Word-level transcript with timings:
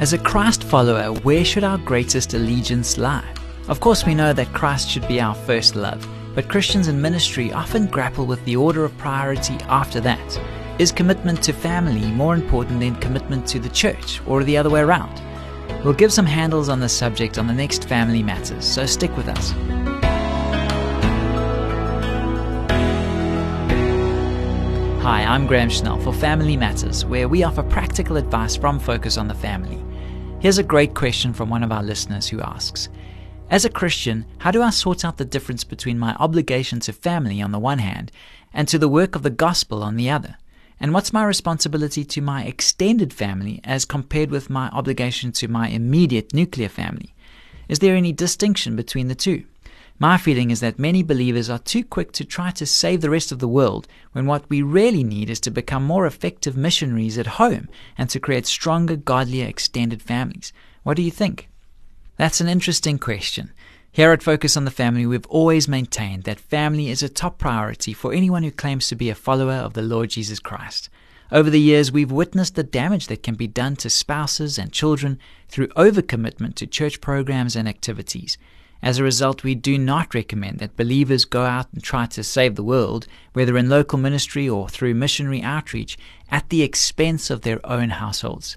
As 0.00 0.12
a 0.12 0.18
Christ 0.18 0.62
follower, 0.62 1.12
where 1.22 1.44
should 1.44 1.64
our 1.64 1.76
greatest 1.76 2.32
allegiance 2.32 2.98
lie? 2.98 3.34
Of 3.66 3.80
course, 3.80 4.06
we 4.06 4.14
know 4.14 4.32
that 4.32 4.52
Christ 4.52 4.88
should 4.88 5.08
be 5.08 5.20
our 5.20 5.34
first 5.34 5.74
love, 5.74 6.08
but 6.36 6.48
Christians 6.48 6.86
in 6.86 7.02
ministry 7.02 7.52
often 7.52 7.88
grapple 7.88 8.24
with 8.24 8.42
the 8.44 8.54
order 8.54 8.84
of 8.84 8.96
priority 8.96 9.54
after 9.64 9.98
that. 10.02 10.40
Is 10.78 10.92
commitment 10.92 11.42
to 11.42 11.52
family 11.52 12.12
more 12.12 12.36
important 12.36 12.78
than 12.78 12.94
commitment 12.94 13.44
to 13.48 13.58
the 13.58 13.68
church, 13.70 14.20
or 14.24 14.44
the 14.44 14.56
other 14.56 14.70
way 14.70 14.82
around? 14.82 15.20
We'll 15.82 15.94
give 15.94 16.12
some 16.12 16.26
handles 16.26 16.68
on 16.68 16.78
this 16.78 16.96
subject 16.96 17.36
on 17.36 17.48
the 17.48 17.52
next 17.52 17.88
Family 17.88 18.22
Matters, 18.22 18.64
so 18.64 18.86
stick 18.86 19.16
with 19.16 19.26
us. 19.26 19.50
Hi, 25.02 25.24
I'm 25.24 25.48
Graham 25.48 25.70
Schnell 25.70 25.98
for 25.98 26.12
Family 26.12 26.56
Matters, 26.56 27.04
where 27.04 27.26
we 27.26 27.42
offer 27.42 27.64
practical 27.64 28.16
advice 28.16 28.56
from 28.56 28.78
Focus 28.78 29.18
on 29.18 29.26
the 29.26 29.34
Family. 29.34 29.82
Here's 30.40 30.58
a 30.58 30.62
great 30.62 30.94
question 30.94 31.32
from 31.32 31.50
one 31.50 31.64
of 31.64 31.72
our 31.72 31.82
listeners 31.82 32.28
who 32.28 32.40
asks 32.40 32.88
As 33.50 33.64
a 33.64 33.70
Christian, 33.70 34.24
how 34.38 34.52
do 34.52 34.62
I 34.62 34.70
sort 34.70 35.04
out 35.04 35.16
the 35.16 35.24
difference 35.24 35.64
between 35.64 35.98
my 35.98 36.14
obligation 36.20 36.78
to 36.80 36.92
family 36.92 37.42
on 37.42 37.50
the 37.50 37.58
one 37.58 37.80
hand 37.80 38.12
and 38.54 38.68
to 38.68 38.78
the 38.78 38.88
work 38.88 39.16
of 39.16 39.24
the 39.24 39.30
gospel 39.30 39.82
on 39.82 39.96
the 39.96 40.08
other? 40.08 40.36
And 40.78 40.94
what's 40.94 41.12
my 41.12 41.24
responsibility 41.24 42.04
to 42.04 42.20
my 42.20 42.44
extended 42.44 43.12
family 43.12 43.60
as 43.64 43.84
compared 43.84 44.30
with 44.30 44.48
my 44.48 44.68
obligation 44.68 45.32
to 45.32 45.48
my 45.48 45.70
immediate 45.70 46.32
nuclear 46.32 46.68
family? 46.68 47.16
Is 47.68 47.80
there 47.80 47.96
any 47.96 48.12
distinction 48.12 48.76
between 48.76 49.08
the 49.08 49.16
two? 49.16 49.44
My 50.00 50.16
feeling 50.16 50.52
is 50.52 50.60
that 50.60 50.78
many 50.78 51.02
believers 51.02 51.50
are 51.50 51.58
too 51.58 51.82
quick 51.82 52.12
to 52.12 52.24
try 52.24 52.52
to 52.52 52.64
save 52.64 53.00
the 53.00 53.10
rest 53.10 53.32
of 53.32 53.40
the 53.40 53.48
world 53.48 53.88
when 54.12 54.26
what 54.26 54.48
we 54.48 54.62
really 54.62 55.02
need 55.02 55.28
is 55.28 55.40
to 55.40 55.50
become 55.50 55.84
more 55.84 56.06
effective 56.06 56.56
missionaries 56.56 57.18
at 57.18 57.26
home 57.26 57.68
and 57.96 58.08
to 58.10 58.20
create 58.20 58.46
stronger, 58.46 58.94
godlier 58.94 59.46
extended 59.46 60.00
families. 60.00 60.52
What 60.84 60.96
do 60.96 61.02
you 61.02 61.10
think? 61.10 61.48
That's 62.16 62.40
an 62.40 62.48
interesting 62.48 62.98
question. 62.98 63.52
Here 63.90 64.12
at 64.12 64.22
Focus 64.22 64.56
on 64.56 64.64
the 64.64 64.70
Family, 64.70 65.04
we've 65.04 65.26
always 65.26 65.66
maintained 65.66 66.22
that 66.24 66.38
family 66.38 66.90
is 66.90 67.02
a 67.02 67.08
top 67.08 67.38
priority 67.38 67.92
for 67.92 68.12
anyone 68.12 68.44
who 68.44 68.52
claims 68.52 68.86
to 68.88 68.94
be 68.94 69.10
a 69.10 69.16
follower 69.16 69.54
of 69.54 69.72
the 69.72 69.82
Lord 69.82 70.10
Jesus 70.10 70.38
Christ. 70.38 70.88
Over 71.32 71.50
the 71.50 71.60
years, 71.60 71.90
we've 71.90 72.12
witnessed 72.12 72.54
the 72.54 72.62
damage 72.62 73.08
that 73.08 73.24
can 73.24 73.34
be 73.34 73.48
done 73.48 73.74
to 73.76 73.90
spouses 73.90 74.58
and 74.58 74.72
children 74.72 75.18
through 75.48 75.68
overcommitment 75.68 76.54
to 76.56 76.66
church 76.68 77.00
programs 77.00 77.56
and 77.56 77.68
activities. 77.68 78.38
As 78.82 78.98
a 78.98 79.04
result, 79.04 79.42
we 79.42 79.54
do 79.54 79.76
not 79.76 80.14
recommend 80.14 80.60
that 80.60 80.76
believers 80.76 81.24
go 81.24 81.44
out 81.44 81.66
and 81.72 81.82
try 81.82 82.06
to 82.06 82.22
save 82.22 82.54
the 82.54 82.62
world, 82.62 83.06
whether 83.32 83.58
in 83.58 83.68
local 83.68 83.98
ministry 83.98 84.48
or 84.48 84.68
through 84.68 84.94
missionary 84.94 85.42
outreach, 85.42 85.98
at 86.30 86.48
the 86.48 86.62
expense 86.62 87.28
of 87.28 87.40
their 87.40 87.64
own 87.66 87.90
households. 87.90 88.56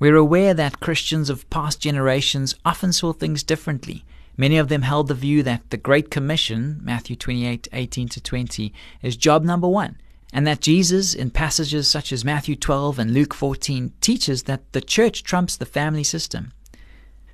We're 0.00 0.16
aware 0.16 0.54
that 0.54 0.80
Christians 0.80 1.30
of 1.30 1.48
past 1.50 1.80
generations 1.80 2.56
often 2.64 2.92
saw 2.92 3.12
things 3.12 3.44
differently. 3.44 4.04
Many 4.36 4.56
of 4.58 4.68
them 4.68 4.82
held 4.82 5.06
the 5.06 5.14
view 5.14 5.44
that 5.44 5.70
the 5.70 5.76
Great 5.76 6.10
Commission, 6.10 6.80
Matthew 6.82 7.14
28 7.14 7.68
18 7.72 8.08
to 8.08 8.20
20, 8.20 8.72
is 9.02 9.16
job 9.16 9.44
number 9.44 9.68
one, 9.68 9.96
and 10.32 10.44
that 10.48 10.60
Jesus, 10.60 11.14
in 11.14 11.30
passages 11.30 11.86
such 11.86 12.12
as 12.12 12.24
Matthew 12.24 12.56
12 12.56 12.98
and 12.98 13.14
Luke 13.14 13.32
14, 13.32 13.92
teaches 14.00 14.42
that 14.42 14.72
the 14.72 14.80
church 14.80 15.22
trumps 15.22 15.56
the 15.56 15.64
family 15.64 16.02
system. 16.02 16.52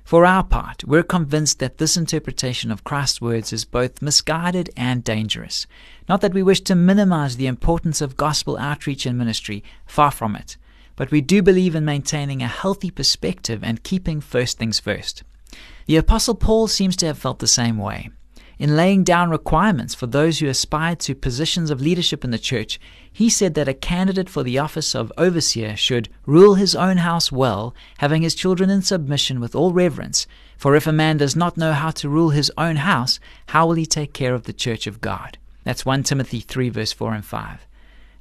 For 0.03 0.25
our 0.25 0.43
part, 0.43 0.83
we're 0.83 1.03
convinced 1.03 1.59
that 1.59 1.77
this 1.77 1.95
interpretation 1.95 2.71
of 2.71 2.83
Christ's 2.83 3.21
words 3.21 3.53
is 3.53 3.65
both 3.65 4.01
misguided 4.01 4.69
and 4.75 5.03
dangerous. 5.03 5.67
Not 6.09 6.21
that 6.21 6.33
we 6.33 6.43
wish 6.43 6.61
to 6.61 6.75
minimize 6.75 7.37
the 7.37 7.47
importance 7.47 8.01
of 8.01 8.17
gospel 8.17 8.57
outreach 8.57 9.05
and 9.05 9.17
ministry, 9.17 9.63
far 9.85 10.11
from 10.11 10.35
it, 10.35 10.57
but 10.95 11.11
we 11.11 11.21
do 11.21 11.41
believe 11.41 11.75
in 11.75 11.85
maintaining 11.85 12.41
a 12.41 12.47
healthy 12.47 12.91
perspective 12.91 13.63
and 13.63 13.83
keeping 13.83 14.21
first 14.21 14.57
things 14.57 14.79
first. 14.79 15.23
The 15.85 15.97
Apostle 15.97 16.35
Paul 16.35 16.67
seems 16.67 16.95
to 16.97 17.05
have 17.05 17.17
felt 17.17 17.39
the 17.39 17.47
same 17.47 17.77
way. 17.77 18.09
In 18.61 18.75
laying 18.75 19.03
down 19.03 19.31
requirements 19.31 19.95
for 19.95 20.05
those 20.05 20.37
who 20.37 20.47
aspire 20.47 20.95
to 20.97 21.15
positions 21.15 21.71
of 21.71 21.81
leadership 21.81 22.23
in 22.23 22.29
the 22.29 22.37
church, 22.37 22.79
he 23.11 23.27
said 23.27 23.55
that 23.55 23.67
a 23.67 23.73
candidate 23.73 24.29
for 24.29 24.43
the 24.43 24.59
office 24.59 24.93
of 24.93 25.11
overseer 25.17 25.75
should 25.75 26.09
rule 26.27 26.53
his 26.53 26.75
own 26.75 26.97
house 26.97 27.31
well, 27.31 27.73
having 27.97 28.21
his 28.21 28.35
children 28.35 28.69
in 28.69 28.83
submission 28.83 29.39
with 29.39 29.55
all 29.55 29.73
reverence. 29.73 30.27
For 30.57 30.75
if 30.75 30.85
a 30.85 30.91
man 30.91 31.17
does 31.17 31.35
not 31.35 31.57
know 31.57 31.73
how 31.73 31.89
to 31.89 32.07
rule 32.07 32.29
his 32.29 32.51
own 32.55 32.75
house, 32.75 33.19
how 33.47 33.65
will 33.65 33.73
he 33.73 33.87
take 33.87 34.13
care 34.13 34.35
of 34.35 34.43
the 34.43 34.53
church 34.53 34.85
of 34.85 35.01
God? 35.01 35.39
That's 35.63 35.83
1 35.83 36.03
Timothy 36.03 36.41
3, 36.41 36.69
verse 36.69 36.93
4 36.93 37.15
and 37.15 37.25
5. 37.25 37.65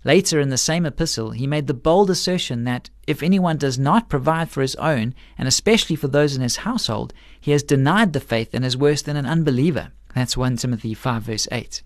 Later 0.05 0.41
in 0.41 0.49
the 0.49 0.57
same 0.57 0.87
epistle, 0.87 1.33
he 1.33 1.47
made 1.47 1.67
the 1.67 1.75
bold 1.75 2.09
assertion 2.09 2.65
that 2.65 2.89
if 3.07 3.23
anyone 3.23 3.59
does 3.59 3.79
not 3.79 4.09
provide 4.09 4.49
for 4.49 4.63
his 4.63 4.75
own, 4.77 5.15
and 5.37 5.47
especially 5.47 5.97
for 5.97 6.09
those 6.09 6.35
in 6.35 6.41
his 6.41 6.57
household, 6.57 7.13
he 7.39 7.51
has 7.51 7.63
denied 7.63 8.15
the 8.15 8.21
faith 8.21 8.55
and 8.55 8.65
is 8.65 8.75
worse 8.75 9.03
than 9.03 9.19
an 9.19 9.27
unbeliever. 9.27 9.93
That's 10.15 10.37
1 10.37 10.57
Timothy 10.57 10.95
5, 10.95 11.23
verse 11.23 11.49
8. 11.53 11.83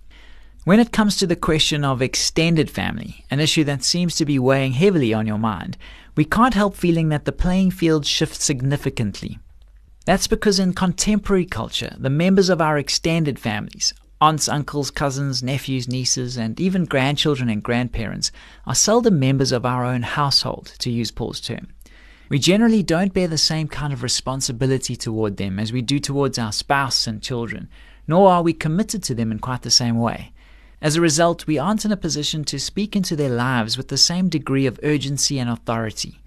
When 0.64 0.80
it 0.80 0.92
comes 0.92 1.18
to 1.18 1.26
the 1.26 1.36
question 1.36 1.84
of 1.84 2.00
extended 2.00 2.70
family, 2.70 3.24
an 3.30 3.38
issue 3.38 3.64
that 3.64 3.84
seems 3.84 4.16
to 4.16 4.24
be 4.24 4.38
weighing 4.38 4.72
heavily 4.72 5.12
on 5.12 5.26
your 5.26 5.38
mind, 5.38 5.76
we 6.16 6.24
can't 6.24 6.54
help 6.54 6.74
feeling 6.74 7.10
that 7.10 7.26
the 7.26 7.32
playing 7.32 7.70
field 7.70 8.06
shifts 8.06 8.44
significantly. 8.44 9.38
That's 10.06 10.26
because 10.26 10.58
in 10.58 10.72
contemporary 10.72 11.44
culture, 11.44 11.94
the 11.98 12.10
members 12.10 12.48
of 12.48 12.62
our 12.62 12.78
extended 12.78 13.38
families, 13.38 13.92
aunts, 14.22 14.48
uncles, 14.48 14.90
cousins, 14.90 15.42
nephews, 15.42 15.86
nieces, 15.86 16.38
and 16.38 16.58
even 16.58 16.86
grandchildren 16.86 17.50
and 17.50 17.62
grandparents, 17.62 18.32
are 18.66 18.74
seldom 18.74 19.18
members 19.18 19.52
of 19.52 19.66
our 19.66 19.84
own 19.84 20.02
household, 20.02 20.72
to 20.78 20.90
use 20.90 21.10
Paul's 21.10 21.40
term. 21.40 21.68
We 22.30 22.38
generally 22.38 22.82
don't 22.82 23.12
bear 23.12 23.28
the 23.28 23.36
same 23.36 23.68
kind 23.68 23.92
of 23.92 24.02
responsibility 24.02 24.96
toward 24.96 25.36
them 25.36 25.58
as 25.58 25.72
we 25.72 25.82
do 25.82 25.98
towards 25.98 26.38
our 26.38 26.52
spouse 26.52 27.06
and 27.06 27.22
children, 27.22 27.68
nor 28.06 28.30
are 28.30 28.42
we 28.42 28.52
committed 28.52 29.02
to 29.04 29.14
them 29.14 29.32
in 29.32 29.38
quite 29.38 29.62
the 29.62 29.70
same 29.70 29.98
way. 29.98 30.32
As 30.80 30.96
a 30.96 31.00
result, 31.00 31.46
we 31.46 31.58
aren't 31.58 31.84
in 31.84 31.92
a 31.92 31.96
position 31.96 32.44
to 32.44 32.58
speak 32.58 32.94
into 32.94 33.16
their 33.16 33.30
lives 33.30 33.76
with 33.76 33.88
the 33.88 33.96
same 33.96 34.28
degree 34.28 34.66
of 34.66 34.78
urgency 34.82 35.38
and 35.38 35.48
authority. 35.48 36.20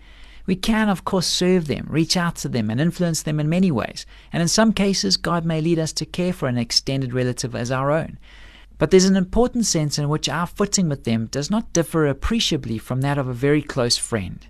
We 0.47 0.55
can, 0.55 0.89
of 0.89 1.05
course, 1.05 1.27
serve 1.27 1.67
them, 1.67 1.85
reach 1.89 2.15
out 2.15 2.37
to 2.37 2.49
them, 2.49 2.69
and 2.69 2.79
influence 2.79 3.21
them 3.21 3.39
in 3.39 3.49
many 3.49 3.69
ways, 3.69 4.05
and 4.31 4.41
in 4.41 4.47
some 4.47 4.73
cases, 4.73 5.17
God 5.17 5.45
may 5.45 5.61
lead 5.61 5.77
us 5.77 5.93
to 5.93 6.05
care 6.05 6.33
for 6.33 6.47
an 6.47 6.57
extended 6.57 7.13
relative 7.13 7.53
as 7.53 7.69
our 7.69 7.91
own. 7.91 8.17
But 8.77 8.91
there's 8.91 9.05
an 9.05 9.17
important 9.17 9.65
sense 9.65 9.99
in 9.99 10.07
which 10.07 10.29
our 10.29 10.47
footing 10.47 10.87
with 10.87 11.03
them 11.03 11.27
does 11.27 11.51
not 11.51 11.73
differ 11.73 12.07
appreciably 12.07 12.77
from 12.77 13.01
that 13.01 13.17
of 13.17 13.27
a 13.27 13.33
very 13.33 13.61
close 13.61 13.97
friend. 13.97 14.47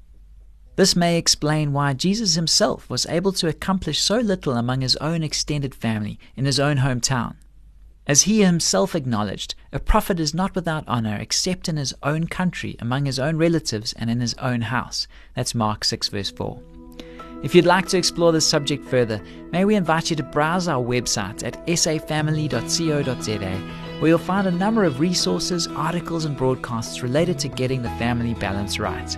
This 0.78 0.96
may 0.96 1.18
explain 1.18 1.74
why 1.74 1.94
Jesus 1.94 2.36
himself 2.36 2.88
was 2.88 3.08
able 3.08 3.32
to 3.34 3.48
accomplish 3.48 4.00
so 4.00 4.20
little 4.20 4.54
among 4.54 4.82
his 4.82 4.96
own 4.98 5.24
extended 5.24 5.74
family 5.74 6.20
in 6.36 6.46
his 6.46 6.60
own 6.60 6.78
hometown. 6.78 7.34
As 8.06 8.22
he 8.22 8.44
himself 8.44 8.94
acknowledged, 8.94 9.56
a 9.74 9.80
prophet 9.80 10.20
is 10.20 10.36
not 10.36 10.54
without 10.54 10.84
honor 10.88 11.18
except 11.20 11.68
in 11.68 11.78
his 11.78 11.96
own 12.04 12.28
country, 12.28 12.76
among 12.80 13.06
his 13.06 13.18
own 13.18 13.38
relatives, 13.38 13.92
and 13.94 14.12
in 14.12 14.20
his 14.20 14.36
own 14.36 14.62
house. 14.62 15.08
That's 15.36 15.56
Mark 15.56 15.84
6, 15.84 16.10
verse 16.10 16.30
4. 16.30 16.62
If 17.42 17.56
you'd 17.56 17.66
like 17.66 17.88
to 17.88 17.98
explore 17.98 18.32
this 18.32 18.46
subject 18.46 18.86
further, 18.86 19.20
may 19.52 19.66
we 19.66 19.74
invite 19.74 20.12
you 20.12 20.16
to 20.18 20.24
browse 20.24 20.68
our 20.68 20.84
website 20.84 21.44
at 21.44 21.66
safamily.co.za, 21.66 23.50
where 24.00 24.09
you'll 24.09 24.20
find 24.20 24.46
a 24.46 24.52
number 24.52 24.84
of 24.84 25.00
resources, 25.00 25.66
articles, 25.70 26.26
and 26.26 26.38
broadcasts 26.38 27.02
related 27.02 27.40
to 27.40 27.48
getting 27.48 27.82
the 27.82 27.90
family 27.98 28.36
balance 28.36 28.78
right. 28.78 29.18